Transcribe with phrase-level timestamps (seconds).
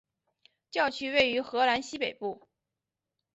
[0.71, 2.47] 教区位于荷兰西北部。